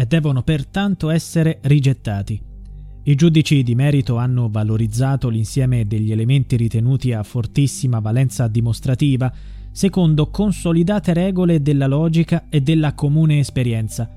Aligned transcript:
e 0.00 0.06
devono 0.06 0.42
pertanto 0.42 1.10
essere 1.10 1.58
rigettati. 1.60 2.40
I 3.02 3.14
giudici 3.14 3.62
di 3.62 3.74
merito 3.74 4.16
hanno 4.16 4.48
valorizzato 4.48 5.28
l'insieme 5.28 5.86
degli 5.86 6.10
elementi 6.10 6.56
ritenuti 6.56 7.12
a 7.12 7.22
fortissima 7.22 7.98
valenza 7.98 8.48
dimostrativa 8.48 9.30
secondo 9.70 10.30
consolidate 10.30 11.12
regole 11.12 11.60
della 11.60 11.86
logica 11.86 12.46
e 12.48 12.62
della 12.62 12.94
comune 12.94 13.40
esperienza, 13.40 14.08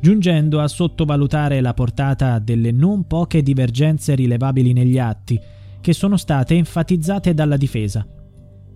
giungendo 0.00 0.60
a 0.60 0.68
sottovalutare 0.68 1.60
la 1.60 1.74
portata 1.74 2.38
delle 2.38 2.70
non 2.70 3.08
poche 3.08 3.42
divergenze 3.42 4.14
rilevabili 4.14 4.72
negli 4.72 5.00
atti, 5.00 5.40
che 5.80 5.92
sono 5.92 6.16
state 6.16 6.54
enfatizzate 6.54 7.34
dalla 7.34 7.56
difesa. 7.56 8.06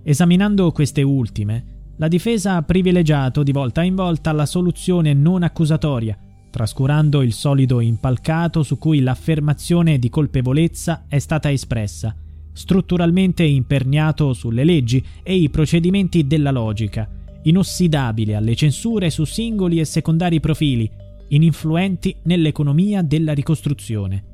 Esaminando 0.02 0.72
queste 0.72 1.02
ultime, 1.02 1.92
la 1.98 2.08
difesa 2.08 2.56
ha 2.56 2.62
privilegiato 2.62 3.44
di 3.44 3.52
volta 3.52 3.84
in 3.84 3.94
volta 3.94 4.32
la 4.32 4.46
soluzione 4.46 5.14
non 5.14 5.44
accusatoria, 5.44 6.18
trascurando 6.56 7.20
il 7.20 7.34
solido 7.34 7.80
impalcato 7.80 8.62
su 8.62 8.78
cui 8.78 9.00
l'affermazione 9.00 9.98
di 9.98 10.08
colpevolezza 10.08 11.04
è 11.06 11.18
stata 11.18 11.52
espressa, 11.52 12.16
strutturalmente 12.50 13.42
imperniato 13.42 14.32
sulle 14.32 14.64
leggi 14.64 15.04
e 15.22 15.34
i 15.34 15.50
procedimenti 15.50 16.26
della 16.26 16.50
logica, 16.50 17.06
inossidabile 17.42 18.36
alle 18.36 18.54
censure 18.54 19.10
su 19.10 19.24
singoli 19.24 19.80
e 19.80 19.84
secondari 19.84 20.40
profili, 20.40 20.90
ininfluenti 21.28 22.16
nell'economia 22.22 23.02
della 23.02 23.34
ricostruzione. 23.34 24.24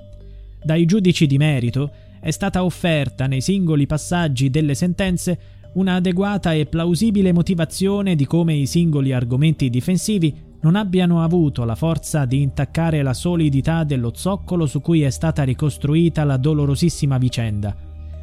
Dai 0.63 0.85
giudici 0.85 1.27
di 1.27 1.39
merito 1.39 1.91
è 2.21 2.31
stata 2.31 2.63
offerta 2.63 3.27
nei 3.27 3.41
singoli 3.41 3.87
passaggi 3.87 4.49
delle 4.49 4.77
sentenze 4.77 5.41
un'adeguata 5.75 6.53
e 6.53 6.67
plausibile 6.67 7.33
motivazione 7.33 8.15
di 8.15 8.27
come 8.27 8.55
i 8.55 8.67
singoli 8.67 9.13
argomenti 9.13 9.69
difensivi 9.71 10.51
non 10.63 10.77
abbiano 10.77 11.23
avuto 11.23 11.65
la 11.65 11.75
forza 11.75 12.25
di 12.25 12.41
intaccare 12.41 13.03
la 13.03 13.15
solidità 13.15 13.85
dello 13.85 14.13
zoccolo 14.15 14.67
su 14.67 14.81
cui 14.81 15.03
è 15.03 15.11
stata 15.11 15.43
ricostruita 15.43 16.25
la 16.25 16.37
dolorosissima 16.37 17.19
vicenda, 17.19 17.75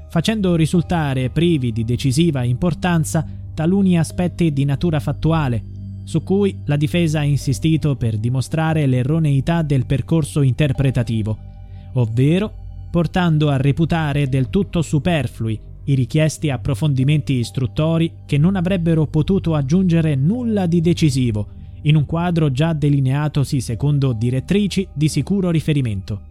facendo 0.10 0.56
risultare 0.56 1.30
privi 1.30 1.72
di 1.72 1.84
decisiva 1.84 2.44
importanza 2.44 3.26
taluni 3.54 3.98
aspetti 3.98 4.54
di 4.54 4.64
natura 4.64 5.00
fattuale, 5.02 5.78
su 6.06 6.24
cui 6.24 6.62
la 6.66 6.78
difesa 6.78 7.20
ha 7.20 7.24
insistito 7.24 7.96
per 7.96 8.18
dimostrare 8.18 8.86
l'erroneità 8.86 9.62
del 9.62 9.86
percorso 9.86 10.42
interpretativo, 10.42 11.38
ovvero 11.94 12.52
portando 12.90 13.50
a 13.50 13.58
reputare 13.58 14.30
del 14.30 14.50
tutto 14.50 14.82
superflui 14.82 15.60
i 15.84 15.94
richiesti 15.94 16.50
approfondimenti 16.50 17.34
istruttori 17.34 18.14
che 18.26 18.38
non 18.38 18.56
avrebbero 18.56 19.06
potuto 19.08 19.56
aggiungere 19.56 20.16
nulla 20.16 20.68
di 20.68 20.82
decisivo 20.82 21.58
in 21.84 21.96
un 21.96 22.06
quadro 22.06 22.52
già 22.52 22.74
delineatosi 22.74 23.62
secondo 23.62 24.14
direttrici 24.14 24.88
di 24.94 25.08
sicuro 25.08 25.50
riferimento. 25.50 26.22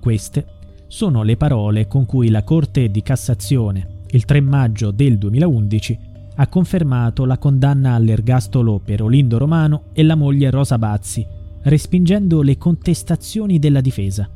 Queste 0.00 0.46
sono 0.86 1.22
le 1.22 1.36
parole 1.36 1.88
con 1.88 2.06
cui 2.06 2.28
la 2.30 2.44
Corte 2.44 2.90
di 2.90 3.02
Cassazione, 3.02 4.04
il 4.10 4.24
3 4.24 4.40
maggio 4.40 4.90
del 4.90 5.18
2011, 5.18 5.98
ha 6.36 6.46
confermato 6.48 7.24
la 7.24 7.38
condanna 7.38 7.94
all'ergastolo 7.94 8.78
per 8.78 9.02
Olindo 9.02 9.38
Romano 9.38 9.84
e 9.92 10.02
la 10.02 10.14
moglie 10.14 10.50
Rosa 10.50 10.78
Bazzi, 10.78 11.26
respingendo 11.62 12.42
le 12.42 12.56
contestazioni 12.58 13.58
della 13.58 13.80
difesa. 13.80 14.28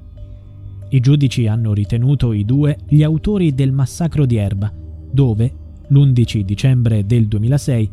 I 0.89 1.01
giudici 1.01 1.47
hanno 1.47 1.73
ritenuto 1.73 2.33
i 2.33 2.45
due 2.45 2.79
gli 2.89 3.03
autori 3.03 3.55
del 3.55 3.71
massacro 3.71 4.27
di 4.27 4.37
Erba, 4.37 4.73
dove, 5.13 5.53
l'11 5.87 6.41
dicembre 6.41 7.07
del 7.07 7.29
2006, 7.29 7.91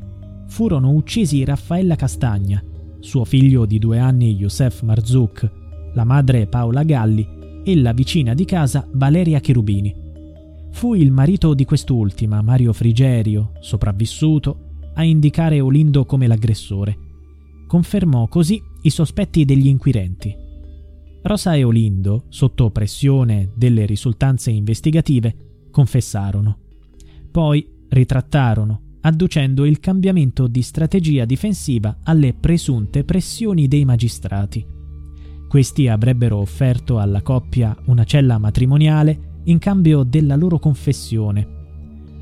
furono 0.47 0.91
uccisi 0.91 1.43
Raffaella 1.43 1.95
Castagna, 1.95 2.63
suo 2.99 3.25
figlio 3.25 3.65
di 3.65 3.79
due 3.79 3.99
anni 3.99 4.35
Youssef 4.35 4.81
Marzouk, 4.81 5.51
la 5.93 6.03
madre 6.03 6.47
Paola 6.47 6.83
Galli 6.83 7.27
e 7.63 7.75
la 7.75 7.93
vicina 7.93 8.33
di 8.33 8.45
casa 8.45 8.87
Valeria 8.93 9.39
Cherubini. 9.39 9.93
Fu 10.71 10.93
il 10.93 11.11
marito 11.11 11.53
di 11.53 11.65
quest'ultima, 11.65 12.41
Mario 12.41 12.73
Frigerio, 12.73 13.51
sopravvissuto, 13.59 14.65
a 14.93 15.03
indicare 15.03 15.59
Olindo 15.59 16.05
come 16.05 16.27
l'aggressore. 16.27 16.97
Confermò 17.67 18.27
così 18.27 18.61
i 18.83 18.89
sospetti 18.89 19.45
degli 19.45 19.67
inquirenti. 19.67 20.35
Rosa 21.23 21.55
e 21.55 21.63
Olindo, 21.63 22.25
sotto 22.29 22.69
pressione 22.71 23.51
delle 23.55 23.85
risultanze 23.85 24.49
investigative, 24.49 25.35
confessarono. 25.71 26.57
Poi 27.29 27.67
ritrattarono 27.89 28.81
adducendo 29.01 29.65
il 29.65 29.79
cambiamento 29.79 30.47
di 30.47 30.61
strategia 30.61 31.25
difensiva 31.25 31.99
alle 32.03 32.33
presunte 32.33 33.03
pressioni 33.03 33.67
dei 33.67 33.85
magistrati. 33.85 34.65
Questi 35.47 35.87
avrebbero 35.87 36.37
offerto 36.37 36.99
alla 36.99 37.21
coppia 37.21 37.75
una 37.85 38.03
cella 38.03 38.37
matrimoniale 38.37 39.41
in 39.45 39.59
cambio 39.59 40.03
della 40.03 40.35
loro 40.35 40.59
confessione. 40.59 41.55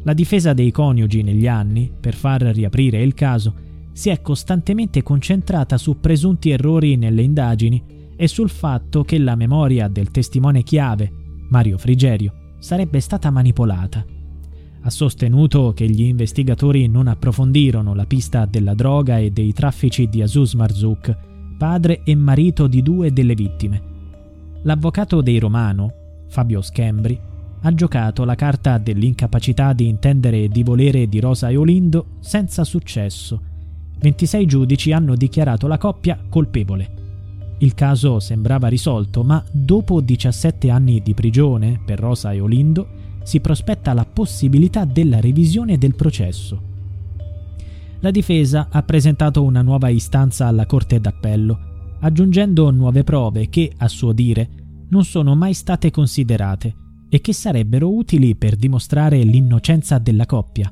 La 0.04 0.14
difesa 0.14 0.54
dei 0.54 0.72
coniugi 0.72 1.24
negli 1.24 1.48
anni, 1.48 1.92
per 2.00 2.14
far 2.14 2.42
riaprire 2.42 3.02
il 3.02 3.16
caso, 3.16 3.54
si 3.92 4.10
è 4.10 4.22
costantemente 4.22 5.02
concentrata 5.02 5.78
su 5.78 6.00
presunti 6.00 6.52
errori 6.52 6.98
nelle 6.98 7.24
indagini 7.24 7.82
e 8.16 8.28
sul 8.28 8.50
fatto 8.50 9.04
che 9.04 9.18
la 9.18 9.36
memoria 9.36 9.88
del 9.88 10.12
testimone 10.12 10.62
chiave, 10.62 11.12
Mario 11.50 11.78
Frigerio, 11.78 12.54
sarebbe 12.60 13.00
stata 13.00 13.32
manipolata 13.32 14.06
ha 14.86 14.90
sostenuto 14.92 15.74
che 15.74 15.90
gli 15.90 16.04
investigatori 16.04 16.88
non 16.88 17.08
approfondirono 17.08 17.96
la 17.96 18.06
pista 18.06 18.46
della 18.46 18.76
droga 18.76 19.18
e 19.18 19.32
dei 19.32 19.52
traffici 19.52 20.08
di 20.08 20.22
Azus 20.22 20.54
Marzouk, 20.54 21.18
padre 21.58 22.02
e 22.04 22.14
marito 22.14 22.68
di 22.68 22.84
due 22.84 23.12
delle 23.12 23.34
vittime. 23.34 23.82
L'avvocato 24.62 25.22
dei 25.22 25.40
Romano, 25.40 25.92
Fabio 26.28 26.62
Schembri, 26.62 27.20
ha 27.62 27.74
giocato 27.74 28.24
la 28.26 28.36
carta 28.36 28.78
dell'incapacità 28.78 29.74
di 29.74 29.88
intendere 29.88 30.44
e 30.44 30.50
di 30.50 30.62
volere 30.62 31.10
di 31.10 31.20
Rosa 31.20 31.50
e 31.50 31.56
Olindo 31.56 32.06
senza 32.20 32.64
successo. 32.64 33.42
26 33.98 34.46
giudici 34.46 34.92
hanno 34.92 35.16
dichiarato 35.16 35.66
la 35.66 35.80
coppia 35.80 36.20
colpevole. 36.30 37.04
Il 37.58 37.74
caso 37.74 38.20
sembrava 38.20 38.68
risolto, 38.68 39.24
ma 39.24 39.44
dopo 39.52 40.00
17 40.00 40.70
anni 40.70 41.02
di 41.02 41.16
prigione 41.16 41.82
per 41.84 42.00
Rosa 42.00 42.34
e 42.34 42.40
Olindo, 42.40 43.05
si 43.26 43.40
prospetta 43.40 43.94
la 43.94 44.06
possibilità 44.06 44.86
della 44.86 45.20
revisione 45.20 45.80
del 45.80 45.96
processo. 45.96 46.62
La 48.02 48.12
difesa 48.12 48.68
ha 48.70 48.84
presentato 48.84 49.44
una 49.44 49.64
nuova 49.64 49.90
istanza 49.90 50.46
alla 50.46 50.68
Corte 50.68 51.00
d'Appello, 51.00 51.98
aggiungendo 52.02 52.70
nuove 52.70 53.04
prove 53.04 53.50
che, 53.50 53.74
a 53.76 53.88
suo 53.88 54.12
dire, 54.12 54.48
non 54.90 55.04
sono 55.04 55.34
mai 55.34 55.56
state 55.56 55.90
considerate 55.90 56.76
e 57.10 57.20
che 57.20 57.34
sarebbero 57.34 57.92
utili 57.92 58.36
per 58.36 58.56
dimostrare 58.56 59.24
l'innocenza 59.24 59.98
della 59.98 60.28
coppia. 60.28 60.72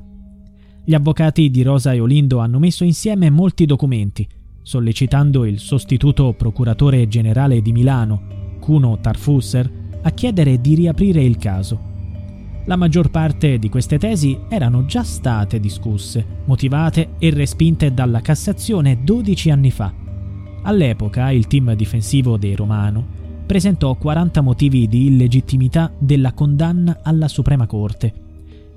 Gli 0.84 0.94
avvocati 0.94 1.50
di 1.50 1.62
Rosa 1.62 1.92
e 1.92 1.98
Olindo 1.98 2.38
hanno 2.38 2.60
messo 2.60 2.84
insieme 2.84 3.30
molti 3.30 3.66
documenti, 3.66 4.28
sollecitando 4.62 5.44
il 5.44 5.58
sostituto 5.58 6.32
procuratore 6.34 7.08
generale 7.08 7.60
di 7.60 7.72
Milano, 7.72 8.58
Cuno 8.60 9.00
Tarfusser, 9.00 9.82
a 10.02 10.10
chiedere 10.10 10.60
di 10.60 10.76
riaprire 10.76 11.24
il 11.24 11.36
caso 11.36 11.92
la 12.66 12.76
maggior 12.76 13.10
parte 13.10 13.58
di 13.58 13.68
queste 13.68 13.98
tesi 13.98 14.38
erano 14.48 14.86
già 14.86 15.02
state 15.02 15.60
discusse, 15.60 16.24
motivate 16.46 17.10
e 17.18 17.30
respinte 17.30 17.92
dalla 17.92 18.20
Cassazione 18.20 19.02
12 19.02 19.50
anni 19.50 19.70
fa. 19.70 19.92
All'epoca 20.62 21.30
il 21.30 21.46
team 21.46 21.74
difensivo 21.74 22.38
dei 22.38 22.54
Romano 22.54 23.22
presentò 23.44 23.94
40 23.94 24.40
motivi 24.40 24.88
di 24.88 25.06
illegittimità 25.06 25.92
della 25.98 26.32
condanna 26.32 27.00
alla 27.02 27.28
Suprema 27.28 27.66
Corte. 27.66 28.22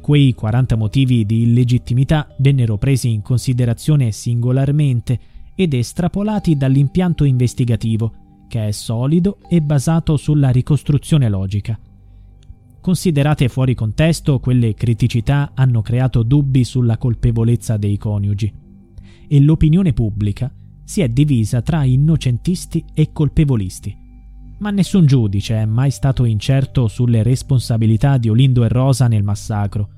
Quei 0.01 0.33
40 0.33 0.75
motivi 0.75 1.25
di 1.25 1.43
illegittimità 1.43 2.27
vennero 2.39 2.77
presi 2.77 3.11
in 3.11 3.21
considerazione 3.21 4.11
singolarmente 4.11 5.19
ed 5.55 5.73
estrapolati 5.73 6.57
dall'impianto 6.57 7.23
investigativo, 7.23 8.13
che 8.49 8.67
è 8.67 8.71
solido 8.71 9.39
e 9.49 9.61
basato 9.61 10.17
sulla 10.17 10.49
ricostruzione 10.49 11.29
logica. 11.29 11.79
Considerate 12.87 13.49
fuori 13.49 13.75
contesto, 13.75 14.39
quelle 14.39 14.73
criticità 14.73 15.51
hanno 15.53 15.81
creato 15.81 16.23
dubbi 16.23 16.63
sulla 16.63 16.97
colpevolezza 16.97 17.75
dei 17.75 17.97
coniugi 17.97 18.49
e 19.27 19.41
l'opinione 19.41 19.91
pubblica 19.91 20.49
si 20.85 21.01
è 21.01 21.09
divisa 21.09 21.61
tra 21.61 21.83
innocentisti 21.83 22.85
e 22.93 23.11
colpevolisti. 23.11 23.93
Ma 24.59 24.69
nessun 24.69 25.05
giudice 25.05 25.55
è 25.55 25.65
mai 25.65 25.91
stato 25.91 26.23
incerto 26.23 26.87
sulle 26.87 27.23
responsabilità 27.23 28.17
di 28.17 28.29
Olindo 28.29 28.63
e 28.63 28.69
Rosa 28.69 29.09
nel 29.09 29.21
massacro. 29.21 29.89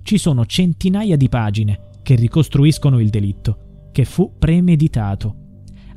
Ci 0.00 0.16
sono 0.16 0.46
centinaia 0.46 1.18
di 1.18 1.28
pagine 1.28 1.88
che 2.02 2.14
ricostruiscono 2.14 3.00
il 3.00 3.10
delitto, 3.10 3.90
che 3.92 4.06
fu 4.06 4.36
premeditato. 4.38 5.36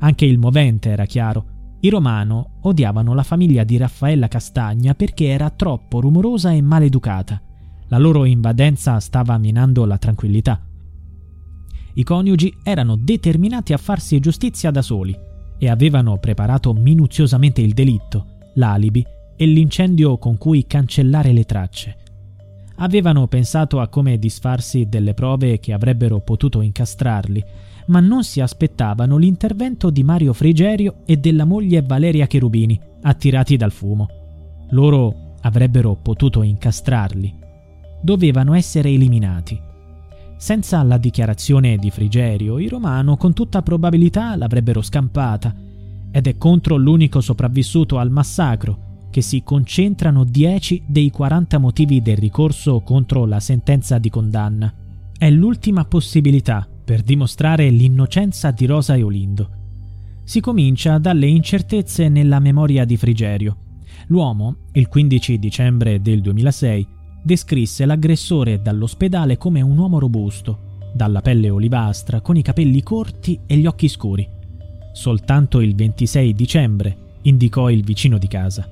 Anche 0.00 0.26
il 0.26 0.36
movente 0.36 0.90
era 0.90 1.06
chiaro. 1.06 1.53
I 1.84 1.90
Romano 1.90 2.60
odiavano 2.62 3.12
la 3.12 3.22
famiglia 3.22 3.62
di 3.62 3.76
Raffaella 3.76 4.26
Castagna 4.26 4.94
perché 4.94 5.26
era 5.26 5.50
troppo 5.50 6.00
rumorosa 6.00 6.50
e 6.50 6.62
maleducata. 6.62 7.38
La 7.88 7.98
loro 7.98 8.24
invadenza 8.24 8.98
stava 9.00 9.36
minando 9.36 9.84
la 9.84 9.98
tranquillità. 9.98 10.66
I 11.92 12.02
coniugi 12.02 12.56
erano 12.62 12.96
determinati 12.96 13.74
a 13.74 13.76
farsi 13.76 14.18
giustizia 14.18 14.70
da 14.70 14.80
soli 14.80 15.14
e 15.58 15.68
avevano 15.68 16.16
preparato 16.16 16.72
minuziosamente 16.72 17.60
il 17.60 17.74
delitto, 17.74 18.28
l'alibi 18.54 19.04
e 19.36 19.44
l'incendio 19.44 20.16
con 20.16 20.38
cui 20.38 20.66
cancellare 20.66 21.32
le 21.34 21.44
tracce. 21.44 21.96
Avevano 22.76 23.26
pensato 23.26 23.78
a 23.80 23.88
come 23.88 24.18
disfarsi 24.18 24.88
delle 24.88 25.12
prove 25.12 25.60
che 25.60 25.74
avrebbero 25.74 26.20
potuto 26.20 26.62
incastrarli, 26.62 27.44
ma 27.86 28.00
non 28.00 28.24
si 28.24 28.40
aspettavano 28.40 29.16
l'intervento 29.16 29.90
di 29.90 30.02
Mario 30.02 30.32
Frigerio 30.32 31.02
e 31.04 31.16
della 31.16 31.44
moglie 31.44 31.82
Valeria 31.82 32.26
Cherubini, 32.26 32.80
attirati 33.02 33.56
dal 33.56 33.72
fumo. 33.72 34.08
Loro 34.70 35.34
avrebbero 35.42 35.94
potuto 35.94 36.42
incastrarli. 36.42 37.42
Dovevano 38.00 38.54
essere 38.54 38.90
eliminati. 38.90 39.60
Senza 40.36 40.82
la 40.82 40.98
dichiarazione 40.98 41.76
di 41.76 41.90
Frigerio, 41.90 42.58
i 42.58 42.68
Romano 42.68 43.16
con 43.16 43.32
tutta 43.32 43.62
probabilità 43.62 44.36
l'avrebbero 44.36 44.82
scampata, 44.82 45.54
ed 46.10 46.26
è 46.26 46.36
contro 46.36 46.76
l'unico 46.76 47.20
sopravvissuto 47.20 47.98
al 47.98 48.10
massacro 48.10 48.92
che 49.10 49.20
si 49.20 49.42
concentrano 49.42 50.24
10 50.24 50.84
dei 50.86 51.10
40 51.10 51.58
motivi 51.58 52.02
del 52.02 52.16
ricorso 52.16 52.80
contro 52.80 53.26
la 53.26 53.40
sentenza 53.40 53.98
di 53.98 54.10
condanna. 54.10 54.72
È 55.16 55.30
l'ultima 55.30 55.84
possibilità 55.84 56.66
per 56.84 57.02
dimostrare 57.02 57.70
l'innocenza 57.70 58.50
di 58.50 58.66
Rosa 58.66 58.94
e 58.94 59.02
Olindo. 59.02 59.48
Si 60.22 60.40
comincia 60.40 60.98
dalle 60.98 61.26
incertezze 61.26 62.08
nella 62.08 62.38
memoria 62.38 62.84
di 62.84 62.96
Frigerio. 62.96 63.56
L'uomo, 64.08 64.56
il 64.72 64.88
15 64.88 65.38
dicembre 65.38 66.02
del 66.02 66.20
2006, 66.20 66.86
descrisse 67.22 67.86
l'aggressore 67.86 68.60
dall'ospedale 68.60 69.38
come 69.38 69.62
un 69.62 69.78
uomo 69.78 69.98
robusto, 69.98 70.72
dalla 70.94 71.22
pelle 71.22 71.48
olivastra, 71.48 72.20
con 72.20 72.36
i 72.36 72.42
capelli 72.42 72.82
corti 72.82 73.40
e 73.46 73.56
gli 73.56 73.66
occhi 73.66 73.88
scuri. 73.88 74.28
Soltanto 74.92 75.60
il 75.60 75.74
26 75.74 76.34
dicembre 76.34 76.96
indicò 77.22 77.70
il 77.70 77.82
vicino 77.82 78.18
di 78.18 78.28
casa. 78.28 78.68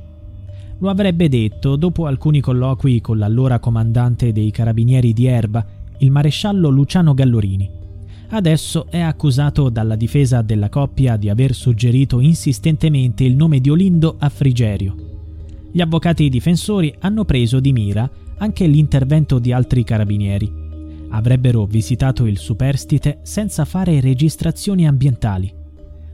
Lo 0.79 0.91
avrebbe 0.91 1.29
detto 1.29 1.77
dopo 1.77 2.07
alcuni 2.07 2.41
colloqui 2.41 3.01
con 3.01 3.17
l'allora 3.19 3.59
comandante 3.59 4.33
dei 4.33 4.51
carabinieri 4.51 5.13
di 5.13 5.27
Erba, 5.27 5.65
il 5.99 6.11
maresciallo 6.11 6.69
Luciano 6.69 7.15
Gallorini 7.15 7.81
adesso 8.33 8.87
è 8.89 9.01
accusato 9.01 9.69
dalla 9.69 9.97
difesa 9.97 10.43
della 10.43 10.69
coppia 10.69 11.17
di 11.17 11.29
aver 11.29 11.55
suggerito 11.55 12.21
insistentemente 12.21 13.25
il 13.25 13.37
nome 13.37 13.61
di 13.61 13.69
Olindo 13.69 14.17
a 14.19 14.29
Frigerio. 14.29 14.95
Gli 15.71 15.81
avvocati 15.81 16.29
difensori 16.29 16.95
hanno 17.01 17.25
preso 17.25 17.61
di 17.61 17.73
mira 17.73 18.09
anche 18.39 18.67
l'intervento 18.67 19.39
di 19.39 19.53
altri 19.53 19.85
carabinieri. 19.85 20.61
Avrebbero 21.11 21.67
visitato 21.67 22.27
il 22.27 22.39
superstite 22.39 23.21
senza 23.23 23.67
fare 23.67 24.01
registrazioni 24.01 24.87
ambientali. 24.87 25.53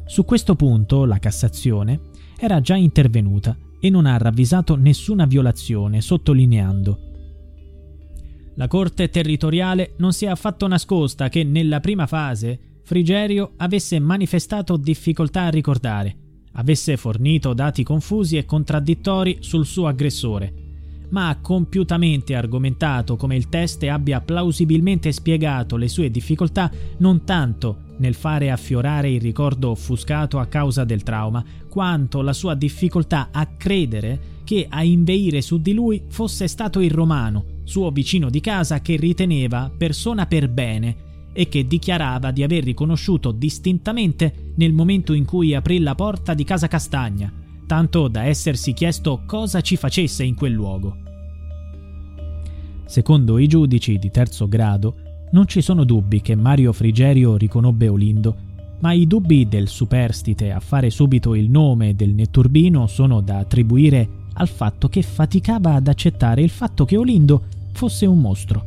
Su 0.04 0.24
questo 0.24 0.56
punto 0.56 1.04
la 1.04 1.18
Cassazione 1.18 2.00
era 2.36 2.60
già 2.60 2.74
intervenuta 2.74 3.56
e 3.80 3.90
non 3.90 4.06
ha 4.06 4.16
ravvisato 4.18 4.74
nessuna 4.74 5.24
violazione, 5.24 6.00
sottolineando 6.00 7.07
la 8.58 8.66
Corte 8.66 9.08
territoriale 9.08 9.94
non 9.98 10.12
si 10.12 10.24
è 10.24 10.28
affatto 10.28 10.66
nascosta 10.66 11.28
che 11.28 11.44
nella 11.44 11.78
prima 11.78 12.08
fase 12.08 12.58
Frigerio 12.82 13.52
avesse 13.58 14.00
manifestato 14.00 14.76
difficoltà 14.76 15.42
a 15.42 15.50
ricordare, 15.50 16.16
avesse 16.54 16.96
fornito 16.96 17.54
dati 17.54 17.84
confusi 17.84 18.36
e 18.36 18.44
contraddittori 18.44 19.36
sul 19.40 19.64
suo 19.64 19.86
aggressore, 19.86 20.52
ma 21.10 21.28
ha 21.28 21.38
compiutamente 21.40 22.34
argomentato 22.34 23.14
come 23.14 23.36
il 23.36 23.48
test 23.48 23.84
abbia 23.84 24.20
plausibilmente 24.20 25.12
spiegato 25.12 25.76
le 25.76 25.86
sue 25.86 26.10
difficoltà 26.10 26.68
non 26.96 27.22
tanto 27.22 27.82
nel 27.98 28.14
fare 28.14 28.50
affiorare 28.50 29.08
il 29.08 29.20
ricordo 29.20 29.70
offuscato 29.70 30.40
a 30.40 30.46
causa 30.46 30.82
del 30.82 31.04
trauma, 31.04 31.44
quanto 31.68 32.22
la 32.22 32.32
sua 32.32 32.56
difficoltà 32.56 33.28
a 33.30 33.46
credere 33.46 34.36
che 34.42 34.66
a 34.68 34.82
inveire 34.82 35.42
su 35.42 35.60
di 35.60 35.74
lui 35.74 36.02
fosse 36.08 36.48
stato 36.48 36.80
il 36.80 36.90
romano, 36.90 37.57
suo 37.68 37.90
vicino 37.90 38.30
di 38.30 38.40
casa 38.40 38.80
che 38.80 38.96
riteneva 38.96 39.70
persona 39.76 40.26
per 40.26 40.48
bene 40.48 40.96
e 41.34 41.48
che 41.48 41.66
dichiarava 41.66 42.30
di 42.30 42.42
aver 42.42 42.64
riconosciuto 42.64 43.30
distintamente 43.30 44.52
nel 44.56 44.72
momento 44.72 45.12
in 45.12 45.26
cui 45.26 45.54
aprì 45.54 45.78
la 45.78 45.94
porta 45.94 46.32
di 46.32 46.44
casa 46.44 46.66
Castagna, 46.66 47.30
tanto 47.66 48.08
da 48.08 48.24
essersi 48.24 48.72
chiesto 48.72 49.22
cosa 49.26 49.60
ci 49.60 49.76
facesse 49.76 50.24
in 50.24 50.34
quel 50.34 50.52
luogo. 50.52 50.96
Secondo 52.86 53.36
i 53.36 53.46
giudici 53.46 53.98
di 53.98 54.10
terzo 54.10 54.48
grado, 54.48 54.96
non 55.32 55.46
ci 55.46 55.60
sono 55.60 55.84
dubbi 55.84 56.22
che 56.22 56.34
Mario 56.34 56.72
Frigerio 56.72 57.36
riconobbe 57.36 57.86
Olindo, 57.88 58.36
ma 58.80 58.92
i 58.92 59.06
dubbi 59.06 59.46
del 59.46 59.68
superstite 59.68 60.52
a 60.52 60.60
fare 60.60 60.88
subito 60.88 61.34
il 61.34 61.50
nome 61.50 61.94
del 61.94 62.14
netturbino 62.14 62.86
sono 62.86 63.20
da 63.20 63.38
attribuire 63.38 64.08
al 64.38 64.48
fatto 64.48 64.88
che 64.88 65.02
faticava 65.02 65.74
ad 65.74 65.88
accettare 65.88 66.42
il 66.42 66.50
fatto 66.50 66.84
che 66.84 66.96
Olindo 66.96 67.44
fosse 67.78 68.06
un 68.06 68.20
mostro. 68.20 68.64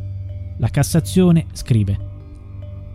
La 0.58 0.70
Cassazione 0.70 1.48
scrive 1.52 2.08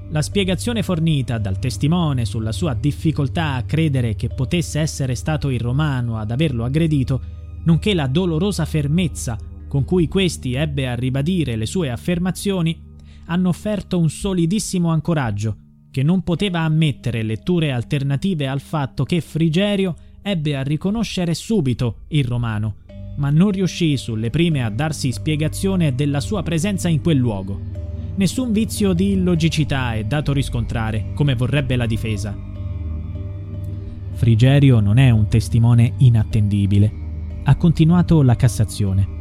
la 0.08 0.22
spiegazione 0.22 0.82
fornita 0.82 1.36
dal 1.36 1.58
testimone 1.58 2.24
sulla 2.24 2.52
sua 2.52 2.72
difficoltà 2.74 3.54
a 3.54 3.64
credere 3.64 4.14
che 4.14 4.28
potesse 4.28 4.78
essere 4.80 5.14
stato 5.14 5.50
il 5.50 5.60
romano 5.60 6.16
ad 6.16 6.30
averlo 6.30 6.64
aggredito, 6.64 7.20
nonché 7.64 7.92
la 7.92 8.06
dolorosa 8.06 8.64
fermezza 8.64 9.36
con 9.68 9.84
cui 9.84 10.08
questi 10.08 10.54
ebbe 10.54 10.88
a 10.88 10.94
ribadire 10.94 11.54
le 11.54 11.66
sue 11.66 11.90
affermazioni, 11.90 12.80
hanno 13.26 13.50
offerto 13.50 13.98
un 13.98 14.08
solidissimo 14.08 14.90
ancoraggio 14.90 15.56
che 15.90 16.02
non 16.02 16.22
poteva 16.22 16.60
ammettere 16.60 17.22
letture 17.22 17.72
alternative 17.72 18.46
al 18.46 18.60
fatto 18.60 19.04
che 19.04 19.20
Frigerio 19.20 19.94
ebbe 20.22 20.56
a 20.56 20.62
riconoscere 20.62 21.34
subito 21.34 22.04
il 22.08 22.24
romano 22.24 22.76
ma 23.16 23.30
non 23.30 23.50
riuscì 23.50 23.96
sulle 23.96 24.30
prime 24.30 24.64
a 24.64 24.70
darsi 24.70 25.12
spiegazione 25.12 25.94
della 25.94 26.20
sua 26.20 26.42
presenza 26.42 26.88
in 26.88 27.00
quel 27.00 27.18
luogo. 27.18 27.60
Nessun 28.16 28.52
vizio 28.52 28.92
di 28.92 29.12
illogicità 29.12 29.94
è 29.94 30.04
dato 30.04 30.32
riscontrare, 30.32 31.12
come 31.14 31.34
vorrebbe 31.34 31.76
la 31.76 31.86
difesa. 31.86 32.36
Frigerio 34.12 34.80
non 34.80 34.96
è 34.96 35.10
un 35.10 35.28
testimone 35.28 35.92
inattendibile. 35.98 37.04
Ha 37.44 37.56
continuato 37.56 38.22
la 38.22 38.34
Cassazione. 38.34 39.14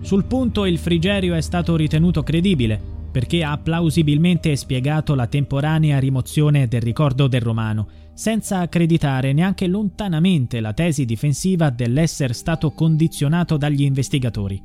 Sul 0.00 0.24
punto 0.24 0.66
il 0.66 0.78
Frigerio 0.78 1.34
è 1.34 1.40
stato 1.40 1.74
ritenuto 1.74 2.22
credibile, 2.22 2.80
perché 3.10 3.42
ha 3.42 3.58
plausibilmente 3.58 4.54
spiegato 4.54 5.14
la 5.14 5.26
temporanea 5.26 5.98
rimozione 5.98 6.68
del 6.68 6.82
ricordo 6.82 7.26
del 7.26 7.40
romano, 7.40 7.88
senza 8.14 8.60
accreditare 8.60 9.32
neanche 9.32 9.66
lontanamente 9.66 10.60
la 10.60 10.72
tesi 10.72 11.04
difensiva 11.04 11.70
dell'essere 11.70 12.32
stato 12.32 12.70
condizionato 12.70 13.56
dagli 13.56 13.82
investigatori. 13.82 14.62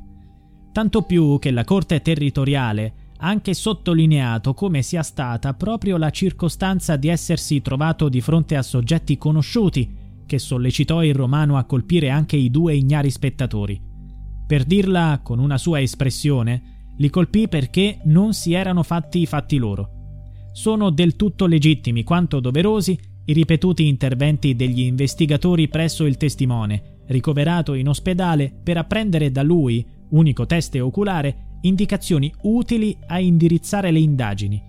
Tanto 0.71 1.01
più 1.01 1.39
che 1.39 1.51
la 1.51 1.63
Corte 1.63 2.01
territoriale 2.01 2.93
ha 3.17 3.27
anche 3.27 3.53
sottolineato 3.53 4.53
come 4.53 4.81
sia 4.81 5.03
stata 5.03 5.53
proprio 5.53 5.97
la 5.97 6.09
circostanza 6.09 6.95
di 6.95 7.09
essersi 7.09 7.61
trovato 7.61 8.07
di 8.07 8.21
fronte 8.21 8.55
a 8.55 8.61
soggetti 8.61 9.17
conosciuti 9.17 9.97
che 10.25 10.37
sollecitò 10.37 11.03
il 11.03 11.15
romano 11.15 11.57
a 11.57 11.63
colpire 11.63 12.11
anche 12.11 12.37
i 12.37 12.51
due 12.51 12.75
ignari 12.75 13.09
spettatori. 13.09 13.81
Per 14.45 14.63
dirla 14.63 15.21
con 15.23 15.39
una 15.39 15.57
sua 15.57 15.81
espressione, 15.81 16.93
li 16.97 17.09
colpì 17.09 17.47
perché 17.47 17.99
non 18.05 18.33
si 18.33 18.53
erano 18.53 18.83
fatti 18.83 19.19
i 19.19 19.25
fatti 19.25 19.57
loro. 19.57 19.89
Sono 20.51 20.91
del 20.91 21.15
tutto 21.15 21.45
legittimi 21.45 22.03
quanto 22.03 22.39
doverosi 22.39 22.97
i 23.29 23.33
ripetuti 23.33 23.87
interventi 23.87 24.55
degli 24.55 24.81
investigatori 24.81 25.67
presso 25.67 26.05
il 26.05 26.17
testimone, 26.17 27.03
ricoverato 27.07 27.75
in 27.75 27.87
ospedale 27.87 28.51
per 28.63 28.77
apprendere 28.77 29.31
da 29.31 29.43
lui, 29.43 29.85
unico 30.09 30.47
teste 30.47 30.79
oculare, 30.79 31.57
indicazioni 31.61 32.33
utili 32.41 32.97
a 33.05 33.19
indirizzare 33.19 33.91
le 33.91 33.99
indagini. 33.99 34.63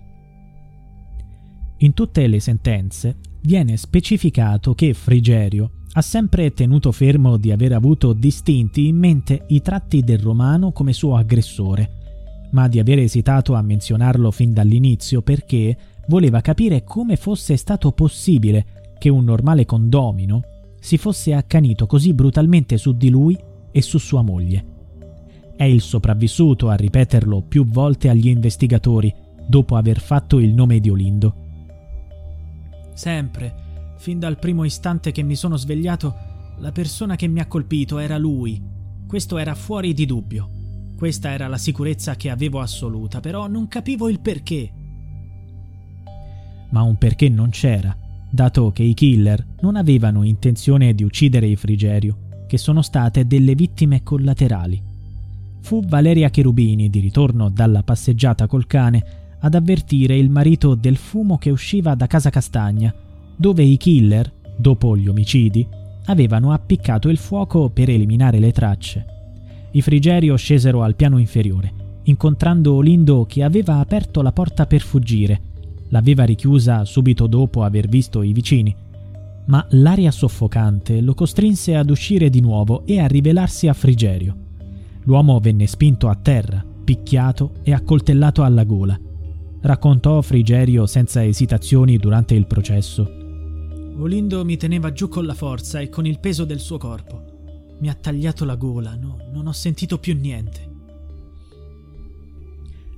In 1.77 1.93
tutte 1.95 2.27
le 2.27 2.39
sentenze 2.39 3.17
viene 3.41 3.77
specificato 3.77 4.75
che 4.75 4.93
Frigerio 4.93 5.71
ha 5.93 6.01
sempre 6.03 6.53
tenuto 6.53 6.91
fermo 6.91 7.37
di 7.37 7.51
aver 7.51 7.73
avuto 7.73 8.13
distinti 8.13 8.85
in 8.85 8.97
mente 8.97 9.45
i 9.47 9.63
tratti 9.63 10.03
del 10.03 10.19
romano 10.19 10.71
come 10.71 10.93
suo 10.93 11.15
aggressore, 11.15 11.97
ma 12.51 12.67
di 12.67 12.77
aver 12.77 12.99
esitato 12.99 13.55
a 13.55 13.61
menzionarlo 13.63 14.29
fin 14.29 14.53
dall'inizio 14.53 15.23
perché 15.23 15.75
voleva 16.11 16.41
capire 16.41 16.83
come 16.83 17.15
fosse 17.15 17.55
stato 17.55 17.93
possibile 17.93 18.95
che 18.99 19.07
un 19.07 19.23
normale 19.23 19.65
condomino 19.65 20.41
si 20.77 20.97
fosse 20.97 21.33
accanito 21.33 21.85
così 21.85 22.13
brutalmente 22.13 22.75
su 22.75 22.91
di 22.91 23.09
lui 23.09 23.39
e 23.71 23.81
su 23.81 23.97
sua 23.97 24.21
moglie. 24.21 24.65
È 25.55 25.63
il 25.63 25.79
sopravvissuto 25.79 26.67
a 26.67 26.75
ripeterlo 26.75 27.43
più 27.43 27.65
volte 27.65 28.09
agli 28.09 28.27
investigatori 28.27 29.13
dopo 29.47 29.77
aver 29.77 30.01
fatto 30.01 30.39
il 30.39 30.53
nome 30.53 30.81
di 30.81 30.89
Olindo. 30.89 31.35
Sempre, 32.93 33.93
fin 33.95 34.19
dal 34.19 34.37
primo 34.37 34.65
istante 34.65 35.13
che 35.13 35.23
mi 35.23 35.35
sono 35.35 35.55
svegliato, 35.55 36.13
la 36.57 36.73
persona 36.73 37.15
che 37.15 37.27
mi 37.27 37.39
ha 37.39 37.47
colpito 37.47 37.99
era 37.99 38.17
lui. 38.17 38.61
Questo 39.07 39.37
era 39.37 39.55
fuori 39.55 39.93
di 39.93 40.05
dubbio. 40.05 40.49
Questa 40.97 41.31
era 41.31 41.47
la 41.47 41.57
sicurezza 41.57 42.15
che 42.17 42.29
avevo 42.29 42.59
assoluta, 42.59 43.21
però 43.21 43.47
non 43.47 43.69
capivo 43.69 44.09
il 44.09 44.19
perché. 44.19 44.73
Ma 46.71 46.81
un 46.81 46.97
perché 46.97 47.29
non 47.29 47.49
c'era, 47.49 47.95
dato 48.29 48.71
che 48.71 48.83
i 48.83 48.93
killer 48.93 49.45
non 49.61 49.75
avevano 49.75 50.23
intenzione 50.23 50.93
di 50.93 51.03
uccidere 51.03 51.47
i 51.47 51.55
Frigerio, 51.55 52.45
che 52.47 52.57
sono 52.57 52.81
state 52.81 53.27
delle 53.27 53.55
vittime 53.55 54.03
collaterali. 54.03 54.81
Fu 55.61 55.85
Valeria 55.85 56.29
Cherubini, 56.29 56.89
di 56.89 56.99
ritorno 56.99 57.49
dalla 57.49 57.83
passeggiata 57.83 58.47
col 58.47 58.67
cane, 58.67 59.03
ad 59.39 59.55
avvertire 59.55 60.17
il 60.17 60.29
marito 60.29 60.75
del 60.75 60.97
fumo 60.97 61.37
che 61.37 61.49
usciva 61.49 61.95
da 61.95 62.07
casa 62.07 62.29
Castagna, 62.29 62.93
dove 63.35 63.63
i 63.63 63.77
killer, 63.77 64.31
dopo 64.57 64.95
gli 64.95 65.07
omicidi, 65.07 65.67
avevano 66.05 66.51
appiccato 66.51 67.09
il 67.09 67.17
fuoco 67.17 67.69
per 67.69 67.89
eliminare 67.89 68.39
le 68.39 68.51
tracce. 68.51 69.05
I 69.71 69.81
Frigerio 69.81 70.35
scesero 70.35 70.83
al 70.83 70.95
piano 70.95 71.17
inferiore, 71.17 71.73
incontrando 72.03 72.73
Olindo 72.73 73.25
che 73.25 73.43
aveva 73.43 73.79
aperto 73.79 74.21
la 74.21 74.31
porta 74.31 74.65
per 74.65 74.81
fuggire. 74.81 75.41
L'aveva 75.91 76.23
richiusa 76.23 76.85
subito 76.85 77.27
dopo 77.27 77.63
aver 77.63 77.87
visto 77.87 78.21
i 78.21 78.33
vicini, 78.33 78.75
ma 79.45 79.65
l'aria 79.71 80.11
soffocante 80.11 81.01
lo 81.01 81.13
costrinse 81.13 81.75
ad 81.75 81.89
uscire 81.89 82.29
di 82.29 82.39
nuovo 82.39 82.85
e 82.85 82.99
a 82.99 83.07
rivelarsi 83.07 83.67
a 83.67 83.73
Frigerio. 83.73 84.35
L'uomo 85.03 85.39
venne 85.39 85.67
spinto 85.67 86.07
a 86.07 86.15
terra, 86.15 86.63
picchiato 86.83 87.55
e 87.63 87.73
accoltellato 87.73 88.43
alla 88.43 88.63
gola. 88.63 88.97
Raccontò 89.61 90.21
Frigerio 90.21 90.85
senza 90.85 91.25
esitazioni 91.25 91.97
durante 91.97 92.35
il 92.35 92.47
processo. 92.47 93.09
Olindo 93.97 94.45
mi 94.45 94.55
teneva 94.57 94.93
giù 94.93 95.09
con 95.09 95.25
la 95.25 95.33
forza 95.33 95.79
e 95.79 95.89
con 95.89 96.05
il 96.05 96.19
peso 96.19 96.45
del 96.45 96.59
suo 96.59 96.77
corpo. 96.77 97.21
Mi 97.79 97.89
ha 97.89 97.93
tagliato 97.93 98.45
la 98.45 98.55
gola, 98.55 98.95
no, 98.95 99.17
non 99.33 99.47
ho 99.47 99.51
sentito 99.51 99.97
più 99.97 100.15
niente. 100.15 100.69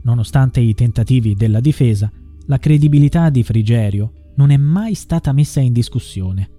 Nonostante 0.04 0.60
i 0.60 0.74
tentativi 0.74 1.34
della 1.34 1.60
difesa, 1.60 2.12
la 2.48 2.58
credibilità 2.58 3.30
di 3.30 3.44
Frigerio 3.44 4.32
non 4.36 4.50
è 4.50 4.58
mai 4.58 4.96
stata 4.96 5.32
messa 5.32 5.60
in 5.60 5.72
discussione. 5.74 6.50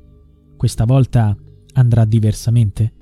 Questa 0.56 0.84
volta 0.84 1.36
andrà 1.74 2.04
diversamente? 2.04 2.92